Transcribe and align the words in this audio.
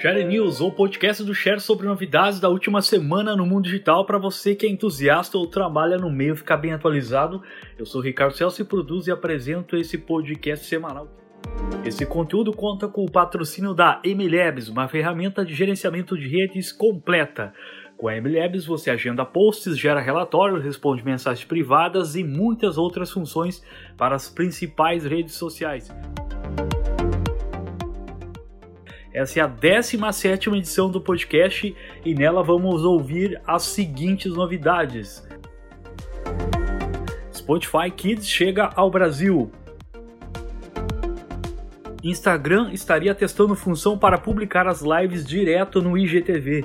Share 0.00 0.24
News, 0.24 0.62
ou 0.62 0.72
podcast 0.72 1.22
do 1.22 1.34
Share 1.34 1.60
sobre 1.60 1.86
novidades 1.86 2.40
da 2.40 2.48
última 2.48 2.80
semana 2.80 3.36
no 3.36 3.44
mundo 3.44 3.64
digital 3.64 4.06
para 4.06 4.16
você 4.16 4.54
que 4.54 4.64
é 4.64 4.70
entusiasta 4.70 5.36
ou 5.36 5.46
trabalha 5.46 5.98
no 5.98 6.10
meio 6.10 6.34
ficar 6.34 6.56
bem 6.56 6.72
atualizado. 6.72 7.42
Eu 7.78 7.84
sou 7.84 8.00
Ricardo 8.00 8.34
Celso 8.34 8.62
e 8.62 8.64
produzo 8.64 9.10
e 9.10 9.12
apresento 9.12 9.76
esse 9.76 9.98
podcast 9.98 10.64
semanal. 10.64 11.06
Esse 11.84 12.06
conteúdo 12.06 12.50
conta 12.50 12.88
com 12.88 13.04
o 13.04 13.10
patrocínio 13.10 13.74
da 13.74 14.00
MLabs, 14.02 14.70
uma 14.70 14.88
ferramenta 14.88 15.44
de 15.44 15.54
gerenciamento 15.54 16.16
de 16.16 16.26
redes 16.26 16.72
completa. 16.72 17.52
Com 17.98 18.08
a 18.08 18.18
MLabs 18.18 18.64
você 18.64 18.90
agenda 18.90 19.26
posts, 19.26 19.76
gera 19.76 20.00
relatórios, 20.00 20.64
responde 20.64 21.04
mensagens 21.04 21.44
privadas 21.44 22.16
e 22.16 22.24
muitas 22.24 22.78
outras 22.78 23.10
funções 23.12 23.62
para 23.98 24.14
as 24.14 24.30
principais 24.30 25.04
redes 25.04 25.34
sociais. 25.34 25.92
Essa 29.12 29.40
é 29.40 29.42
a 29.42 29.46
17 29.48 30.50
edição 30.50 30.88
do 30.88 31.00
podcast 31.00 31.74
e 32.04 32.14
nela 32.14 32.44
vamos 32.44 32.84
ouvir 32.84 33.40
as 33.44 33.64
seguintes 33.64 34.32
novidades. 34.32 35.26
Spotify 37.34 37.90
Kids 37.94 38.28
chega 38.28 38.70
ao 38.76 38.88
Brasil. 38.88 39.50
Instagram 42.04 42.70
estaria 42.72 43.12
testando 43.12 43.56
função 43.56 43.98
para 43.98 44.16
publicar 44.16 44.68
as 44.68 44.80
lives 44.80 45.26
direto 45.26 45.82
no 45.82 45.98
IGTV. 45.98 46.64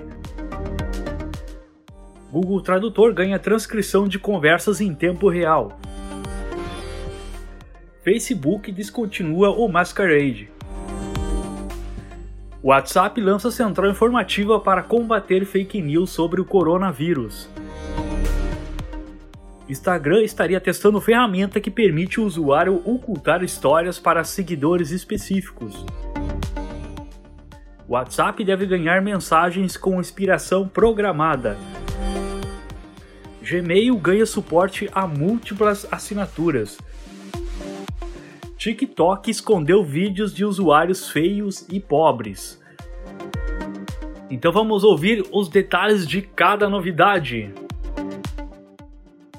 Google 2.32 2.62
Tradutor 2.62 3.12
ganha 3.14 3.40
transcrição 3.40 4.08
de 4.08 4.20
conversas 4.20 4.80
em 4.80 4.94
tempo 4.94 5.30
real. 5.30 5.80
Facebook 8.04 8.72
descontinua 8.72 9.50
o 9.50 9.68
Masquerade. 9.68 10.55
O 12.66 12.70
WhatsApp 12.70 13.22
lança 13.22 13.52
central 13.52 13.92
informativa 13.92 14.60
para 14.60 14.82
combater 14.82 15.46
fake 15.46 15.80
news 15.84 16.10
sobre 16.10 16.42
o 16.42 16.46
coronavírus. 16.46 17.48
Instagram 19.70 20.24
estaria 20.24 20.60
testando 20.60 21.00
ferramenta 21.00 21.62
que 21.62 21.70
permite 21.70 22.20
o 22.20 22.26
usuário 22.26 22.82
ocultar 22.84 23.44
histórias 23.44 24.00
para 24.00 24.24
seguidores 24.24 24.90
específicos. 24.90 25.86
O 27.88 27.94
WhatsApp 27.94 28.44
deve 28.44 28.66
ganhar 28.66 29.00
mensagens 29.00 29.78
com 29.78 30.00
inspiração 30.00 30.68
programada. 30.68 31.60
Gmail 33.44 33.96
ganha 33.98 34.26
suporte 34.26 34.90
a 34.92 35.06
múltiplas 35.06 35.86
assinaturas. 35.92 36.80
TikTok 38.66 39.30
escondeu 39.30 39.84
vídeos 39.84 40.34
de 40.34 40.44
usuários 40.44 41.08
feios 41.08 41.68
e 41.72 41.80
pobres. 41.80 42.60
Então 44.28 44.52
vamos 44.52 44.84
ouvir 44.84 45.24
os 45.32 45.48
detalhes 45.48 46.08
de 46.08 46.24
cada 46.24 46.68
novidade. 46.68 47.54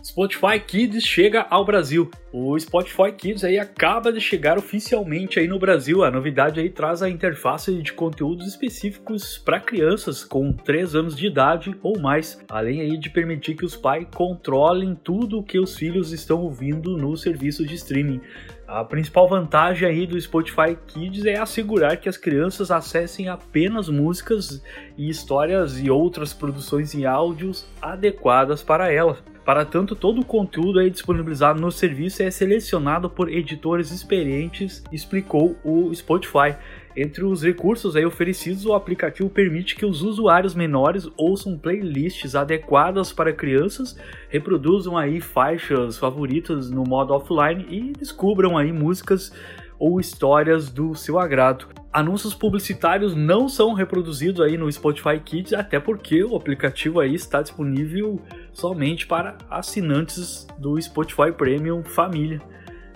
Spotify 0.01 0.61
Kids 0.65 1.03
chega 1.05 1.45
ao 1.51 1.65
Brasil. 1.65 2.09
O 2.33 2.57
Spotify 2.57 3.11
Kids 3.11 3.43
aí 3.43 3.59
acaba 3.59 4.13
de 4.13 4.21
chegar 4.21 4.57
oficialmente 4.57 5.41
aí 5.41 5.49
no 5.49 5.59
Brasil. 5.59 6.05
A 6.05 6.11
novidade 6.11 6.61
aí 6.61 6.71
traz 6.71 7.03
a 7.03 7.11
interface 7.11 7.75
de 7.83 7.93
conteúdos 7.93 8.47
específicos 8.47 9.39
para 9.39 9.59
crianças 9.59 10.25
com 10.25 10.53
3 10.53 10.95
anos 10.95 11.17
de 11.17 11.27
idade 11.27 11.77
ou 11.83 11.99
mais, 11.99 12.41
além 12.49 12.81
aí 12.81 12.97
de 12.97 13.11
permitir 13.11 13.57
que 13.57 13.65
os 13.65 13.77
pais 13.77 14.07
controlem 14.15 14.95
tudo 14.95 15.41
o 15.41 15.43
que 15.43 15.59
os 15.59 15.77
filhos 15.77 16.13
estão 16.13 16.43
ouvindo 16.43 16.97
no 16.97 17.17
serviço 17.17 17.67
de 17.67 17.75
streaming. 17.75 18.21
A 18.67 18.85
principal 18.85 19.29
vantagem 19.29 19.89
aí 19.89 20.07
do 20.09 20.21
Spotify 20.21 20.77
Kids 20.89 21.25
é 21.25 21.39
assegurar 21.39 21.99
que 21.99 22.09
as 22.09 22.17
crianças 22.17 22.73
acessem 22.73 23.29
apenas 23.29 23.89
músicas 23.89 24.61
e 24.99 25.09
histórias 25.09 25.79
e 25.79 25.89
outras 25.89 26.35
produções 26.35 26.93
em 26.93 27.07
áudios 27.07 27.65
adequadas 27.81 28.65
para 28.65 28.91
elas. 28.93 29.23
Para 29.45 29.65
tanto, 29.65 29.95
todo 29.95 30.21
o 30.21 30.25
conteúdo 30.25 30.81
aí 30.81 30.91
disponibilizado 30.91 31.61
no 31.61 31.71
serviço 31.71 32.25
é 32.25 32.31
selecionado 32.33 33.09
por 33.09 33.33
editores 33.33 33.93
experientes, 33.93 34.83
explicou 34.91 35.57
o 35.63 35.95
Spotify. 35.95 36.57
Entre 36.97 37.23
os 37.23 37.43
recursos 37.43 37.95
aí 37.95 38.07
oferecidos, 38.07 38.65
o 38.65 38.73
aplicativo 38.73 39.29
permite 39.29 39.77
que 39.77 39.85
os 39.85 40.01
usuários 40.01 40.55
menores 40.55 41.07
ouçam 41.15 41.59
playlists 41.59 42.35
adequadas 42.35 43.13
para 43.13 43.35
crianças, 43.35 43.99
reproduzam 44.31 44.97
aí 44.97 45.21
faixas 45.21 45.99
favoritas 45.99 46.71
no 46.71 46.85
modo 46.85 47.13
offline 47.13 47.67
e 47.69 47.93
descubram 47.93 48.57
aí 48.57 48.73
músicas 48.73 49.31
ou 49.79 50.01
histórias 50.01 50.71
do 50.71 50.95
seu 50.95 51.19
agrado. 51.19 51.67
Anúncios 51.93 52.35
publicitários 52.35 53.15
não 53.15 53.47
são 53.47 53.75
reproduzidos 53.75 54.41
aí 54.41 54.57
no 54.57 54.71
Spotify 54.73 55.21
Kids, 55.23 55.53
até 55.53 55.79
porque 55.79 56.25
o 56.25 56.35
aplicativo 56.35 57.01
aí 57.01 57.15
está 57.15 57.43
disponível 57.43 58.23
somente 58.53 59.07
para 59.07 59.37
assinantes 59.51 60.47
do 60.59 60.81
Spotify 60.81 61.31
Premium 61.31 61.83
Família. 61.83 62.41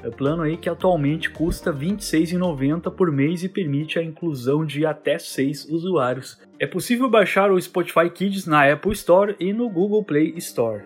É 0.03 0.09
o 0.09 0.13
plano 0.13 0.43
aí 0.43 0.57
que 0.57 0.69
atualmente 0.69 1.29
custa 1.31 1.71
R$ 1.71 1.89
26,90 1.89 2.91
por 2.91 3.13
mês 3.13 3.45
e 3.45 3.49
permite 3.51 3.99
a 3.99 4.03
inclusão 4.03 4.65
de 4.65 4.87
até 4.87 5.19
6 5.19 5.67
usuários. 5.67 6.41
É 6.59 6.67
possível 6.67 7.09
baixar 7.09 7.53
o 7.53 7.61
Spotify 7.61 8.09
Kids 8.09 8.47
na 8.47 8.73
Apple 8.73 8.93
Store 8.93 9.37
e 9.39 9.53
no 9.53 9.69
Google 9.69 10.03
Play 10.03 10.33
Store. 10.39 10.83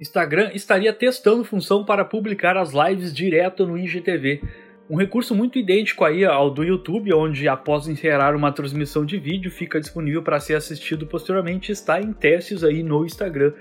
Instagram 0.00 0.50
estaria 0.52 0.92
testando 0.92 1.44
função 1.44 1.84
para 1.84 2.04
publicar 2.04 2.56
as 2.56 2.72
lives 2.72 3.14
direto 3.14 3.64
no 3.64 3.78
IGTV. 3.78 4.42
Um 4.90 4.96
recurso 4.96 5.32
muito 5.32 5.60
idêntico 5.60 6.04
aí 6.04 6.24
ao 6.24 6.50
do 6.50 6.64
YouTube, 6.64 7.14
onde 7.14 7.46
após 7.46 7.86
encerrar 7.86 8.34
uma 8.34 8.50
transmissão 8.50 9.06
de 9.06 9.16
vídeo 9.16 9.48
fica 9.48 9.78
disponível 9.78 10.24
para 10.24 10.40
ser 10.40 10.56
assistido 10.56 11.06
posteriormente, 11.06 11.70
está 11.70 12.00
em 12.00 12.12
testes 12.12 12.64
aí 12.64 12.82
no 12.82 13.06
Instagram. 13.06 13.52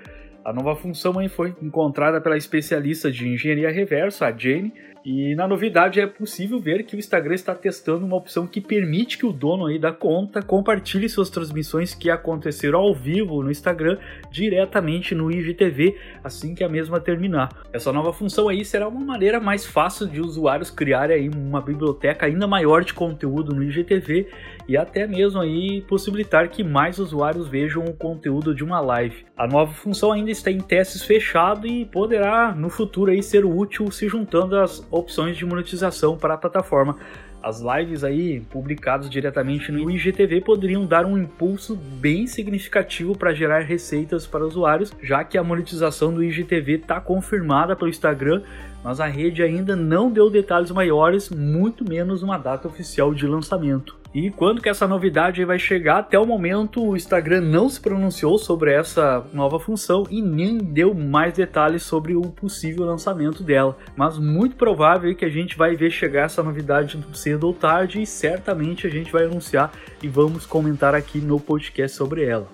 A 0.44 0.52
nova 0.52 0.75
função 0.75 1.19
aí 1.19 1.29
foi 1.29 1.56
encontrada 1.62 2.19
pela 2.19 2.35
especialista 2.35 3.12
de 3.12 3.28
engenharia 3.28 3.69
reversa, 3.69 4.25
a 4.25 4.31
Jane, 4.31 4.74
e 5.03 5.34
na 5.35 5.47
novidade 5.47 6.00
é 6.00 6.06
possível 6.06 6.59
ver 6.59 6.84
que 6.84 6.95
o 6.95 7.00
Instagram 7.00 7.34
está 7.34 7.56
testando 7.56 8.06
uma 8.06 8.16
opção 8.16 8.45
que 8.45 8.62
permite 8.62 9.17
que 9.17 9.25
o 9.25 9.34
dono 9.34 9.66
aí 9.66 9.79
da 9.79 9.91
conta 9.91 10.41
compartilhe 10.41 11.09
suas 11.09 11.29
transmissões 11.29 11.95
que 11.95 12.09
aconteceram 12.09 12.79
ao 12.79 12.94
vivo 12.94 13.41
no 13.41 13.50
Instagram 13.50 13.97
diretamente 14.31 15.16
no 15.16 15.31
IGTV 15.31 15.97
assim 16.23 16.53
que 16.53 16.63
a 16.63 16.69
mesma 16.69 17.00
terminar. 17.00 17.50
Essa 17.73 17.91
nova 17.91 18.13
função 18.13 18.47
aí 18.47 18.63
será 18.63 18.88
uma 18.88 19.03
maneira 19.03 19.40
mais 19.40 19.66
fácil 19.66 20.07
de 20.07 20.22
usuários 20.22 20.69
criarem 20.69 21.17
aí 21.17 21.29
uma 21.29 21.61
biblioteca 21.61 22.28
ainda 22.28 22.45
maior 22.45 22.84
de 22.84 22.94
conteúdo 22.94 23.56
no 23.56 23.63
IGTV 23.63 24.28
e 24.67 24.78
até 24.78 25.07
mesmo 25.07 25.41
aí 25.41 25.81
possibilitar 25.81 26.50
que 26.50 26.63
mais 26.63 27.00
usuários 27.00 27.47
vejam 27.47 27.84
o 27.84 27.94
conteúdo 27.94 28.53
de 28.53 28.63
uma 28.63 28.79
live. 28.79 29.25
A 29.35 29.47
nova 29.47 29.73
função 29.73 30.11
ainda 30.11 30.29
está 30.29 30.51
em 30.51 30.59
testes 30.59 31.03
fechados 31.03 31.69
e 31.69 31.85
poderá 31.85 32.53
no 32.53 32.69
futuro 32.69 33.11
aí 33.11 33.23
ser 33.23 33.44
útil 33.45 33.90
se 33.91 34.07
juntando 34.07 34.56
às 34.56 34.91
opções 34.91 35.38
de 35.38 35.46
monetização 35.46 36.18
para 36.18 36.34
a 36.34 36.38
plataforma. 36.38 36.97
As 37.41 37.59
lives 37.59 38.03
aí 38.03 38.41
publicadas 38.52 39.09
diretamente 39.09 39.72
no 39.72 39.90
IGTV 39.90 40.41
poderiam 40.41 40.85
dar 40.85 41.06
um 41.07 41.18
impulso 41.18 41.75
bem 41.75 42.28
significativo 42.28 43.18
para 43.18 43.34
gerar 43.34 43.62
receitas 43.62 44.28
para 44.28 44.46
usuários, 44.46 44.94
já 45.02 45.24
que 45.24 45.40
a 45.40 45.44
monetização 45.44 46.13
do 46.13 46.24
IGTV 46.24 46.74
está 46.74 47.02
confirmada 47.02 47.75
pelo 47.75 47.90
Instagram, 47.90 48.44
mas 48.83 48.99
a 48.99 49.07
rede 49.07 49.43
ainda 49.43 49.75
não 49.75 50.11
deu 50.11 50.29
detalhes 50.29 50.71
maiores, 50.71 51.29
muito 51.29 51.87
menos 51.87 52.23
uma 52.23 52.37
data 52.37 52.67
oficial 52.67 53.13
de 53.13 53.27
lançamento. 53.27 54.01
E 54.13 54.29
quando 54.29 54.61
que 54.61 54.67
essa 54.67 54.85
novidade 54.85 55.45
vai 55.45 55.57
chegar? 55.57 55.99
Até 55.99 56.19
o 56.19 56.25
momento 56.25 56.83
o 56.83 56.97
Instagram 56.97 57.39
não 57.39 57.69
se 57.69 57.79
pronunciou 57.79 58.37
sobre 58.37 58.73
essa 58.73 59.25
nova 59.31 59.57
função 59.57 60.05
e 60.09 60.21
nem 60.21 60.57
deu 60.57 60.93
mais 60.93 61.33
detalhes 61.33 61.83
sobre 61.83 62.13
o 62.13 62.21
possível 62.21 62.85
lançamento 62.85 63.41
dela. 63.41 63.77
Mas 63.95 64.17
muito 64.17 64.57
provável 64.57 65.16
que 65.16 65.23
a 65.23 65.29
gente 65.29 65.57
vai 65.57 65.77
ver 65.77 65.91
chegar 65.91 66.25
essa 66.25 66.43
novidade 66.43 66.99
cedo 67.13 67.47
ou 67.47 67.53
tarde 67.53 68.01
e 68.01 68.05
certamente 68.05 68.85
a 68.85 68.89
gente 68.89 69.13
vai 69.13 69.23
anunciar 69.23 69.72
e 70.03 70.09
vamos 70.09 70.45
comentar 70.45 70.93
aqui 70.93 71.19
no 71.19 71.39
podcast 71.39 71.95
sobre 71.95 72.25
ela. 72.25 72.49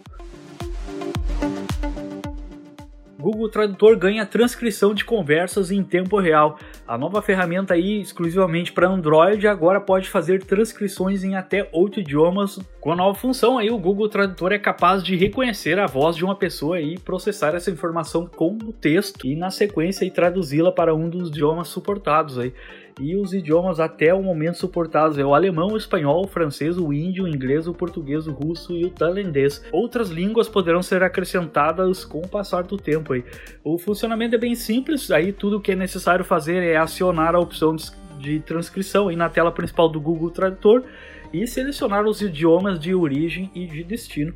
Google 3.27 3.50
Tradutor 3.50 3.97
ganha 3.97 4.25
transcrição 4.25 4.94
de 4.94 5.03
conversas 5.03 5.69
em 5.69 5.83
tempo 5.83 6.18
real. 6.18 6.57
A 6.88 6.97
nova 6.97 7.21
ferramenta 7.21 7.74
aí, 7.74 8.00
exclusivamente 8.00 8.71
para 8.71 8.88
Android, 8.88 9.45
agora 9.50 9.81
pode 9.81 10.09
fazer 10.09 10.45
transcrições 10.45 11.25
em 11.25 11.35
até 11.35 11.68
oito 11.74 12.00
idiomas. 12.00 12.57
Com 12.79 12.94
a 12.94 12.95
nova 12.95 13.19
função 13.19 13.57
aí, 13.57 13.69
o 13.69 13.77
Google 13.77 14.07
Tradutor 14.07 14.53
é 14.53 14.59
capaz 14.59 15.03
de 15.03 15.18
reconhecer 15.18 15.77
a 15.77 15.85
voz 15.85 16.15
de 16.15 16.24
uma 16.24 16.35
pessoa 16.35 16.79
e 16.79 16.97
processar 16.97 17.53
essa 17.53 17.69
informação 17.69 18.25
com 18.25 18.57
o 18.63 18.71
texto 18.71 19.27
e 19.27 19.35
na 19.35 19.51
sequência 19.51 20.09
traduzi-la 20.09 20.71
para 20.71 20.95
um 20.95 21.09
dos 21.09 21.27
idiomas 21.27 21.68
suportados 21.68 22.39
aí 22.39 22.53
e 22.99 23.15
os 23.15 23.33
idiomas 23.33 23.79
até 23.79 24.13
o 24.13 24.21
momento 24.21 24.57
suportados 24.57 25.17
é 25.17 25.25
o 25.25 25.33
alemão, 25.33 25.69
o 25.69 25.77
espanhol, 25.77 26.25
o 26.25 26.27
francês, 26.27 26.77
o 26.77 26.91
índio, 26.91 27.25
o 27.25 27.27
inglês, 27.27 27.67
o 27.67 27.73
português, 27.73 28.27
o 28.27 28.31
russo 28.31 28.73
e 28.73 28.85
o 28.85 28.89
tailandês. 28.89 29.63
Outras 29.71 30.09
línguas 30.09 30.49
poderão 30.49 30.81
ser 30.81 31.03
acrescentadas 31.03 32.03
com 32.03 32.19
o 32.19 32.27
passar 32.27 32.63
do 32.63 32.77
tempo 32.77 33.13
aí. 33.13 33.23
O 33.63 33.77
funcionamento 33.77 34.35
é 34.35 34.39
bem 34.39 34.55
simples, 34.55 35.11
aí 35.11 35.31
tudo 35.31 35.61
que 35.61 35.71
é 35.71 35.75
necessário 35.75 36.25
fazer 36.25 36.63
é 36.63 36.77
acionar 36.77 37.35
a 37.35 37.39
opção 37.39 37.75
de 38.19 38.39
transcrição 38.39 39.09
aí 39.09 39.15
na 39.15 39.29
tela 39.29 39.51
principal 39.51 39.88
do 39.88 40.01
Google 40.01 40.31
Tradutor 40.31 40.83
e 41.31 41.45
selecionar 41.45 42.05
os 42.05 42.21
idiomas 42.21 42.79
de 42.79 42.95
origem 42.95 43.51
e 43.53 43.67
de 43.67 43.83
destino. 43.83 44.33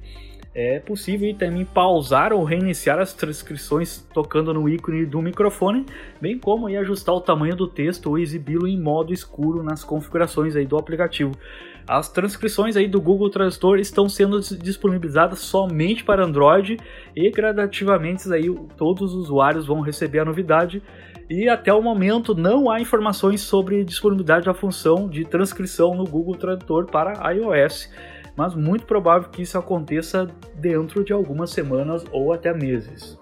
É 0.53 0.80
possível 0.80 1.33
também 1.33 1.63
pausar 1.63 2.33
ou 2.33 2.44
reiniciar 2.44 3.00
as 3.00 3.13
transcrições 3.13 4.06
tocando 4.13 4.53
no 4.53 4.68
ícone 4.68 5.06
do 5.06 5.21
microfone, 5.21 5.86
bem 6.19 6.38
como 6.38 6.68
aí 6.68 6.75
ajustar 6.75 7.15
o 7.15 7.21
tamanho 7.21 7.56
do 7.56 7.68
texto 7.68 8.07
ou 8.07 8.19
exibi-lo 8.19 8.68
em 8.68 8.77
modo 8.77 9.13
escuro 9.13 9.63
nas 9.63 9.81
configurações 9.86 10.53
aí 10.57 10.65
do 10.65 10.77
aplicativo. 10.77 11.31
As 11.88 12.09
transcrições 12.09 12.75
aí 12.75 12.86
do 12.86 13.00
Google 13.00 13.30
Tradutor 13.30 13.80
estão 13.80 14.09
sendo 14.09 14.42
disponibilizadas 14.42 15.39
somente 15.39 16.03
para 16.03 16.25
Android 16.25 16.77
e 17.15 17.31
gradativamente 17.31 18.31
aí 18.33 18.54
todos 18.75 19.13
os 19.13 19.24
usuários 19.24 19.65
vão 19.65 19.80
receber 19.80 20.19
a 20.19 20.25
novidade. 20.25 20.83
E 21.30 21.47
até 21.47 21.74
o 21.74 21.81
momento 21.81 22.36
não 22.36 22.69
há 22.69 22.81
informações 22.81 23.39
sobre 23.39 23.86
disponibilidade 23.86 24.45
da 24.45 24.54
função 24.54 25.07
de 25.07 25.24
transcrição 25.24 25.95
no 25.95 26.04
Google 26.04 26.36
Tradutor 26.36 26.88
para 26.88 27.31
iOS 27.31 27.89
mas 28.36 28.56
muito 28.56 28.86
provável 28.86 29.30
que 29.30 29.42
isso 29.42 29.57
aconteça 29.57 30.28
dentro 30.56 31.04
de 31.04 31.13
algumas 31.13 31.51
semanas 31.51 32.04
ou 32.12 32.33
até 32.33 32.54
meses. 32.54 33.19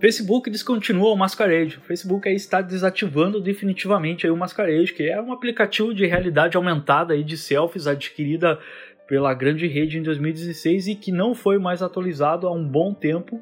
Facebook 0.00 0.50
descontinua 0.50 1.12
o 1.12 1.16
Masquerade. 1.16 1.78
O 1.78 1.80
Facebook 1.80 2.28
aí 2.28 2.34
está 2.34 2.60
desativando 2.60 3.40
definitivamente 3.40 4.26
aí 4.26 4.30
o 4.30 4.36
Masquerade, 4.36 4.92
que 4.92 5.04
é 5.04 5.18
um 5.18 5.32
aplicativo 5.32 5.94
de 5.94 6.04
realidade 6.04 6.58
aumentada 6.58 7.14
aí 7.14 7.24
de 7.24 7.38
selfies 7.38 7.86
adquirida 7.86 8.58
pela 9.08 9.32
grande 9.32 9.66
rede 9.66 9.98
em 9.98 10.02
2016 10.02 10.88
e 10.88 10.94
que 10.94 11.10
não 11.10 11.34
foi 11.34 11.58
mais 11.58 11.82
atualizado 11.82 12.46
há 12.46 12.52
um 12.52 12.68
bom 12.68 12.92
tempo 12.92 13.40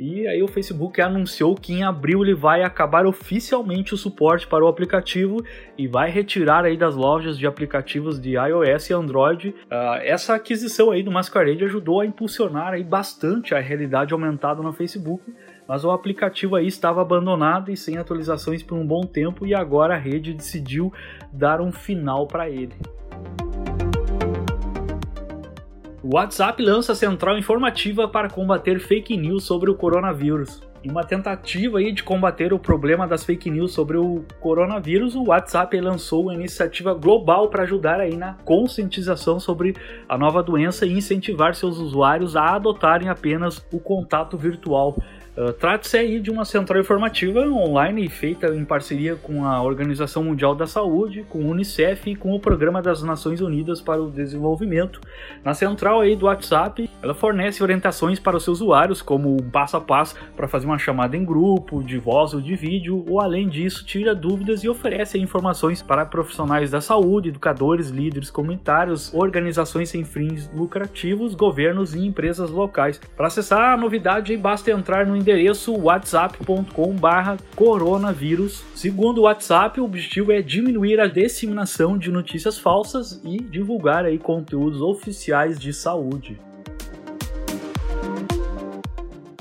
e 0.00 0.26
aí 0.26 0.42
o 0.42 0.48
Facebook 0.48 0.98
anunciou 1.02 1.54
que 1.54 1.74
em 1.74 1.82
abril 1.82 2.22
ele 2.22 2.34
vai 2.34 2.62
acabar 2.62 3.04
oficialmente 3.04 3.92
o 3.92 3.98
suporte 3.98 4.46
para 4.46 4.64
o 4.64 4.66
aplicativo 4.66 5.44
e 5.76 5.86
vai 5.86 6.10
retirar 6.10 6.64
aí 6.64 6.74
das 6.74 6.96
lojas 6.96 7.36
de 7.36 7.46
aplicativos 7.46 8.18
de 8.18 8.30
iOS 8.30 8.88
e 8.88 8.94
Android. 8.94 9.48
Uh, 9.50 10.00
essa 10.00 10.34
aquisição 10.34 10.90
aí 10.90 11.02
do 11.02 11.10
Masquerade 11.10 11.64
ajudou 11.64 12.00
a 12.00 12.06
impulsionar 12.06 12.72
aí 12.72 12.82
bastante 12.82 13.54
a 13.54 13.60
realidade 13.60 14.14
aumentada 14.14 14.62
no 14.62 14.72
Facebook, 14.72 15.22
mas 15.68 15.84
o 15.84 15.90
aplicativo 15.90 16.56
aí 16.56 16.66
estava 16.66 17.02
abandonado 17.02 17.70
e 17.70 17.76
sem 17.76 17.98
atualizações 17.98 18.62
por 18.62 18.78
um 18.78 18.86
bom 18.86 19.02
tempo 19.02 19.44
e 19.44 19.54
agora 19.54 19.96
a 19.96 19.98
rede 19.98 20.32
decidiu 20.32 20.90
dar 21.30 21.60
um 21.60 21.70
final 21.70 22.26
para 22.26 22.48
ele. 22.48 22.72
O 26.02 26.14
WhatsApp 26.14 26.62
lança 26.62 26.94
central 26.94 27.36
informativa 27.36 28.08
para 28.08 28.30
combater 28.30 28.80
fake 28.80 29.18
news 29.18 29.44
sobre 29.44 29.70
o 29.70 29.74
coronavírus. 29.74 30.62
Em 30.82 30.90
uma 30.90 31.04
tentativa 31.04 31.76
aí 31.76 31.92
de 31.92 32.02
combater 32.02 32.54
o 32.54 32.58
problema 32.58 33.06
das 33.06 33.22
fake 33.22 33.50
news 33.50 33.74
sobre 33.74 33.98
o 33.98 34.24
coronavírus, 34.40 35.14
o 35.14 35.24
WhatsApp 35.24 35.78
lançou 35.78 36.22
uma 36.22 36.34
iniciativa 36.34 36.94
global 36.94 37.50
para 37.50 37.64
ajudar 37.64 38.00
aí 38.00 38.16
na 38.16 38.32
conscientização 38.46 39.38
sobre 39.38 39.76
a 40.08 40.16
nova 40.16 40.42
doença 40.42 40.86
e 40.86 40.92
incentivar 40.94 41.54
seus 41.54 41.76
usuários 41.76 42.34
a 42.34 42.54
adotarem 42.54 43.10
apenas 43.10 43.62
o 43.70 43.78
contato 43.78 44.38
virtual 44.38 44.96
Uh, 45.36 45.52
Trata-se 45.52 45.96
aí 45.96 46.20
de 46.20 46.30
uma 46.30 46.44
central 46.44 46.80
informativa 46.80 47.40
online 47.40 48.08
feita 48.08 48.48
em 48.54 48.64
parceria 48.64 49.16
com 49.16 49.44
a 49.44 49.62
Organização 49.62 50.24
Mundial 50.24 50.54
da 50.54 50.66
Saúde, 50.66 51.24
com 51.28 51.40
o 51.40 51.48
Unicef 51.48 52.10
e 52.10 52.16
com 52.16 52.34
o 52.34 52.40
Programa 52.40 52.80
das 52.80 53.02
Nações 53.02 53.40
Unidas 53.40 53.80
para 53.80 54.02
o 54.02 54.10
Desenvolvimento. 54.10 55.00
Na 55.44 55.54
central 55.54 56.00
aí 56.00 56.16
do 56.16 56.26
WhatsApp, 56.26 56.88
ela 57.02 57.14
fornece 57.14 57.62
orientações 57.62 58.18
para 58.18 58.36
os 58.36 58.44
seus 58.44 58.60
usuários, 58.60 59.00
como 59.00 59.34
um 59.34 59.50
passo 59.50 59.76
a 59.76 59.80
passo 59.80 60.14
para 60.36 60.48
fazer 60.48 60.66
uma 60.66 60.78
chamada 60.78 61.16
em 61.16 61.24
grupo, 61.24 61.82
de 61.82 61.98
voz 61.98 62.34
ou 62.34 62.40
de 62.40 62.54
vídeo, 62.54 63.04
ou 63.08 63.20
além 63.20 63.48
disso, 63.48 63.84
tira 63.84 64.14
dúvidas 64.14 64.62
e 64.62 64.68
oferece 64.68 65.18
informações 65.18 65.82
para 65.82 66.04
profissionais 66.04 66.70
da 66.70 66.80
saúde, 66.80 67.30
educadores, 67.30 67.88
líderes 67.88 68.30
comunitários, 68.30 69.12
organizações 69.14 69.88
sem 69.88 70.04
fins 70.04 70.50
lucrativos, 70.54 71.34
governos 71.34 71.94
e 71.94 72.04
empresas 72.04 72.50
locais. 72.50 73.00
Para 73.16 73.28
acessar 73.28 73.72
a 73.72 73.76
novidade, 73.76 74.36
basta 74.36 74.70
entrar 74.70 75.06
no 75.06 75.16
endereço 75.20 75.72
whatsapp.com/coronavírus. 75.74 78.64
Segundo 78.74 79.18
o 79.18 79.22
WhatsApp, 79.22 79.80
o 79.80 79.84
objetivo 79.84 80.32
é 80.32 80.42
diminuir 80.42 80.98
a 80.98 81.06
disseminação 81.06 81.96
de 81.96 82.10
notícias 82.10 82.58
falsas 82.58 83.20
e 83.24 83.38
divulgar 83.38 84.04
aí 84.04 84.18
conteúdos 84.18 84.80
oficiais 84.80 85.56
de 85.58 85.72
saúde. 85.72 86.49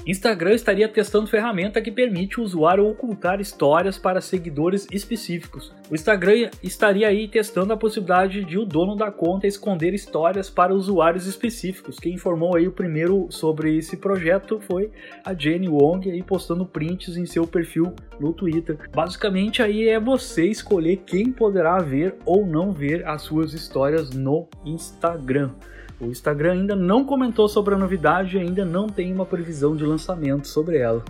Instagram 0.09 0.53
estaria 0.53 0.87
testando 0.87 1.27
ferramenta 1.27 1.81
que 1.81 1.91
permite 1.91 2.39
o 2.39 2.43
usuário 2.43 2.87
ocultar 2.87 3.39
histórias 3.39 3.97
para 3.97 4.21
seguidores 4.21 4.87
específicos. 4.91 5.73
O 5.89 5.93
Instagram 5.93 6.49
estaria 6.63 7.07
aí 7.07 7.27
testando 7.27 7.73
a 7.73 7.77
possibilidade 7.77 8.43
de 8.43 8.57
o 8.57 8.65
dono 8.65 8.95
da 8.95 9.11
conta 9.11 9.45
esconder 9.45 9.93
histórias 9.93 10.49
para 10.49 10.73
usuários 10.73 11.27
específicos. 11.27 11.99
Quem 11.99 12.13
informou 12.13 12.55
aí 12.55 12.67
o 12.67 12.71
primeiro 12.71 13.27
sobre 13.29 13.77
esse 13.77 13.97
projeto 13.97 14.59
foi 14.61 14.91
a 15.23 15.33
Jenny 15.33 15.69
Wong 15.69 16.09
aí 16.09 16.23
postando 16.23 16.65
prints 16.65 17.15
em 17.15 17.25
seu 17.25 17.45
perfil 17.45 17.93
no 18.19 18.33
Twitter. 18.33 18.79
Basicamente 18.91 19.61
aí 19.61 19.89
é 19.89 19.99
você 19.99 20.45
escolher 20.45 21.03
quem 21.05 21.31
poderá 21.31 21.77
ver 21.79 22.15
ou 22.25 22.45
não 22.45 22.71
ver 22.71 23.07
as 23.07 23.21
suas 23.21 23.53
histórias 23.53 24.09
no 24.09 24.47
Instagram. 24.65 25.51
O 25.99 26.05
Instagram 26.05 26.53
ainda 26.53 26.75
não 26.75 27.03
comentou 27.03 27.49
sobre 27.49 27.75
a 27.75 27.77
novidade 27.77 28.37
e 28.37 28.39
ainda 28.39 28.63
não 28.63 28.87
tem 28.87 29.13
uma 29.13 29.25
previsão 29.25 29.75
de 29.75 29.85
lançamento 29.85 30.47
sobre 30.47 30.77
ela. 30.77 31.03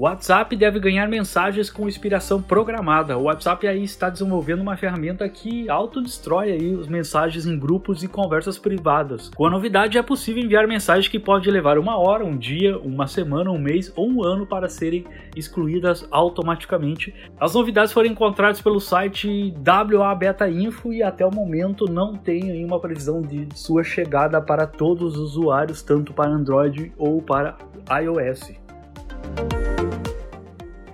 O 0.00 0.04
WhatsApp 0.04 0.56
deve 0.56 0.80
ganhar 0.80 1.06
mensagens 1.10 1.68
com 1.68 1.86
inspiração 1.86 2.40
programada. 2.40 3.18
O 3.18 3.24
WhatsApp 3.24 3.66
aí 3.66 3.84
está 3.84 4.08
desenvolvendo 4.08 4.62
uma 4.62 4.74
ferramenta 4.74 5.28
que 5.28 5.68
autodestrói 5.68 6.52
aí 6.52 6.74
as 6.80 6.88
mensagens 6.88 7.44
em 7.44 7.58
grupos 7.58 8.02
e 8.02 8.08
conversas 8.08 8.58
privadas. 8.58 9.28
Com 9.36 9.44
a 9.44 9.50
novidade 9.50 9.98
é 9.98 10.02
possível 10.02 10.42
enviar 10.42 10.66
mensagens 10.66 11.06
que 11.06 11.18
podem 11.18 11.52
levar 11.52 11.76
uma 11.76 11.98
hora, 11.98 12.24
um 12.24 12.34
dia, 12.34 12.78
uma 12.78 13.06
semana, 13.06 13.50
um 13.50 13.58
mês 13.58 13.92
ou 13.94 14.08
um 14.08 14.24
ano 14.24 14.46
para 14.46 14.70
serem 14.70 15.04
excluídas 15.36 16.08
automaticamente. 16.10 17.14
As 17.38 17.52
novidades 17.52 17.92
foram 17.92 18.08
encontradas 18.08 18.62
pelo 18.62 18.80
site 18.80 19.52
WA 19.58 20.14
Beta 20.14 20.48
Info 20.48 20.94
e 20.94 21.02
até 21.02 21.26
o 21.26 21.30
momento 21.30 21.84
não 21.84 22.16
tem 22.16 22.64
uma 22.64 22.80
previsão 22.80 23.20
de 23.20 23.48
sua 23.54 23.84
chegada 23.84 24.40
para 24.40 24.66
todos 24.66 25.18
os 25.18 25.36
usuários, 25.36 25.82
tanto 25.82 26.14
para 26.14 26.30
Android 26.30 26.90
ou 26.96 27.20
para 27.20 27.58
iOS. 28.02 28.58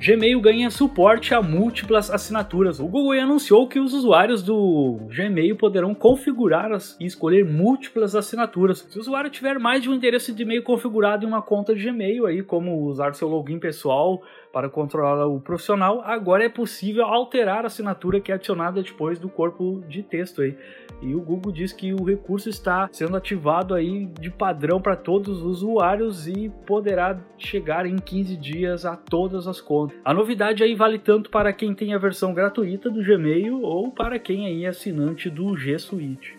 Gmail 0.07 0.41
ganha 0.41 0.71
suporte 0.71 1.35
a 1.35 1.43
múltiplas 1.43 2.13
assinaturas. 2.13 2.79
O 2.79 2.87
Google 2.87 3.21
anunciou 3.21 3.67
que 3.67 3.81
os 3.81 3.93
usuários 3.93 4.41
do 4.41 5.01
Gmail 5.09 5.57
poderão 5.57 5.93
configurar 5.97 6.71
e 7.01 7.05
escolher 7.05 7.45
múltiplas 7.45 8.15
assinaturas. 8.15 8.87
Se 8.89 8.97
o 8.97 9.01
usuário 9.01 9.29
tiver 9.29 9.59
mais 9.59 9.83
de 9.83 9.91
um 9.91 9.95
endereço 9.95 10.33
de 10.33 10.45
e-mail 10.45 10.63
configurado 10.63 11.25
em 11.25 11.29
uma 11.29 11.43
conta 11.43 11.75
de 11.75 11.83
Gmail, 11.83 12.25
aí 12.25 12.41
como 12.41 12.85
usar 12.85 13.17
seu 13.17 13.27
login 13.27 13.59
pessoal 13.59 14.23
para 14.53 14.71
controlar 14.71 15.27
o 15.27 15.41
profissional, 15.41 16.01
agora 16.05 16.45
é 16.45 16.49
possível 16.49 17.05
alterar 17.05 17.65
a 17.65 17.67
assinatura 17.67 18.21
que 18.21 18.31
é 18.31 18.37
adicionada 18.37 18.81
depois 18.81 19.19
do 19.19 19.29
corpo 19.29 19.83
de 19.89 20.05
texto 20.05 20.41
aí. 20.41 20.57
E 21.03 21.17
o 21.17 21.21
Google 21.21 21.51
diz 21.51 21.73
que 21.73 21.93
o 21.93 22.05
recurso 22.05 22.49
está 22.49 22.89
sendo 22.93 23.17
ativado 23.17 23.75
aí 23.75 24.07
de 24.21 24.31
padrão 24.31 24.81
para 24.81 24.95
todos 24.95 25.43
os 25.43 25.63
usuários 25.65 26.29
e 26.29 26.49
poderá 26.65 27.19
chegar 27.37 27.87
em 27.87 27.97
15 27.97 28.37
dias 28.37 28.87
a 28.87 28.97
todas 28.97 29.49
as 29.49 29.61
contas. 29.61 29.96
A 30.05 30.15
novidade 30.15 30.62
aí 30.62 30.75
vale 30.75 30.99
tanto 30.99 31.31
para 31.31 31.53
quem 31.53 31.75
tem 31.75 31.93
a 31.93 31.99
versão 31.99 32.33
gratuita 32.33 32.88
do 32.88 33.03
Gmail 33.03 33.61
ou 33.62 33.91
para 33.91 34.19
quem 34.19 34.47
aí 34.47 34.65
é 34.65 34.69
assinante 34.69 35.29
do 35.29 35.57
G 35.57 35.79
Suite. 35.79 36.37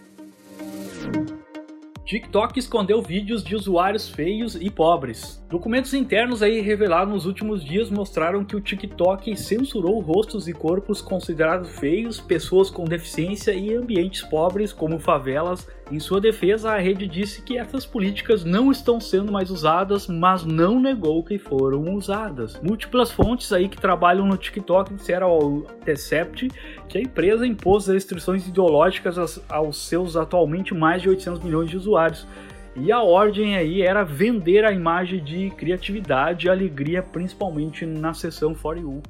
TikTok 2.07 2.57
escondeu 2.57 3.01
vídeos 3.01 3.43
de 3.43 3.53
usuários 3.53 4.07
feios 4.07 4.55
e 4.55 4.69
pobres. 4.69 5.43
Documentos 5.49 5.93
internos 5.93 6.41
aí 6.41 6.61
revelados 6.61 7.13
nos 7.13 7.25
últimos 7.25 7.61
dias 7.61 7.89
mostraram 7.89 8.45
que 8.45 8.55
o 8.55 8.61
TikTok 8.61 9.35
censurou 9.35 9.99
rostos 9.99 10.47
e 10.47 10.53
corpos 10.53 11.01
considerados 11.01 11.77
feios, 11.77 12.21
pessoas 12.21 12.69
com 12.69 12.85
deficiência 12.85 13.51
e 13.51 13.75
ambientes 13.75 14.21
pobres 14.21 14.71
como 14.71 14.97
favelas. 14.99 15.67
Em 15.89 16.01
sua 16.01 16.19
defesa, 16.19 16.71
a 16.71 16.77
rede 16.77 17.07
disse 17.07 17.41
que 17.41 17.57
essas 17.57 17.85
políticas 17.85 18.43
não 18.43 18.69
estão 18.71 18.99
sendo 18.99 19.31
mais 19.31 19.49
usadas, 19.49 20.05
mas 20.05 20.43
não 20.43 20.81
negou 20.81 21.23
que 21.23 21.37
foram 21.37 21.95
usadas. 21.95 22.59
Múltiplas 22.61 23.09
fontes 23.09 23.53
aí 23.53 23.69
que 23.69 23.79
trabalham 23.79 24.25
no 24.25 24.35
TikTok 24.35 24.93
disseram 24.93 25.27
ao 25.27 25.61
Tecept 25.85 26.49
que 26.89 26.97
a 26.97 27.01
empresa 27.01 27.47
impôs 27.47 27.87
restrições 27.87 28.45
ideológicas 28.45 29.41
aos 29.47 29.87
seus 29.87 30.17
atualmente 30.17 30.73
mais 30.73 31.01
de 31.01 31.07
800 31.07 31.41
milhões 31.41 31.69
de 31.69 31.77
usuários. 31.77 32.27
E 32.75 32.91
a 32.91 33.01
ordem 33.01 33.55
aí 33.55 33.81
era 33.81 34.03
vender 34.03 34.65
a 34.65 34.73
imagem 34.73 35.23
de 35.23 35.49
criatividade 35.51 36.47
e 36.47 36.49
alegria, 36.49 37.01
principalmente 37.01 37.85
na 37.85 38.13
seção 38.13 38.53
For 38.53 38.77
You. 38.77 39.01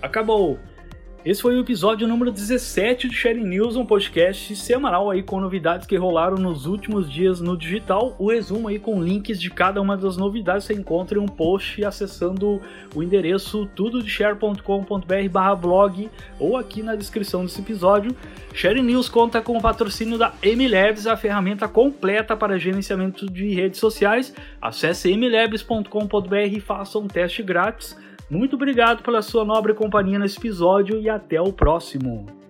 Acabou! 0.00 0.58
Esse 1.24 1.40
foi 1.40 1.54
o 1.54 1.60
episódio 1.60 2.08
número 2.08 2.32
17 2.32 3.08
de 3.08 3.14
Sharing 3.14 3.44
News, 3.44 3.76
um 3.76 3.86
podcast 3.86 4.56
semanal 4.56 5.08
aí 5.08 5.22
com 5.22 5.40
novidades 5.40 5.86
que 5.86 5.94
rolaram 5.94 6.36
nos 6.36 6.66
últimos 6.66 7.08
dias 7.08 7.40
no 7.40 7.56
digital. 7.56 8.16
O 8.18 8.32
resumo 8.32 8.66
aí 8.66 8.80
com 8.80 9.00
links 9.00 9.40
de 9.40 9.48
cada 9.48 9.80
uma 9.80 9.96
das 9.96 10.16
novidades 10.16 10.64
você 10.64 10.74
encontra 10.74 11.16
em 11.16 11.20
um 11.20 11.28
post 11.28 11.84
acessando 11.84 12.60
o 12.92 13.04
endereço 13.04 13.66
tudodeshare.com.br/blog 13.66 16.10
ou 16.40 16.56
aqui 16.56 16.82
na 16.82 16.96
descrição 16.96 17.44
desse 17.44 17.60
episódio. 17.60 18.16
Sharing 18.52 18.82
News 18.82 19.08
conta 19.08 19.40
com 19.40 19.56
o 19.56 19.62
patrocínio 19.62 20.18
da 20.18 20.32
MLabs, 20.42 21.06
a 21.06 21.16
ferramenta 21.16 21.68
completa 21.68 22.36
para 22.36 22.58
gerenciamento 22.58 23.30
de 23.30 23.54
redes 23.54 23.78
sociais. 23.78 24.34
Acesse 24.60 25.12
mlabs.com.br 25.12 26.50
e 26.50 26.58
faça 26.58 26.98
um 26.98 27.06
teste 27.06 27.44
grátis. 27.44 27.96
Muito 28.30 28.56
obrigado 28.56 29.02
pela 29.02 29.22
sua 29.22 29.44
nobre 29.44 29.74
companhia 29.74 30.18
nesse 30.18 30.38
episódio 30.38 30.98
e 31.00 31.08
até 31.08 31.40
o 31.40 31.52
próximo. 31.52 32.41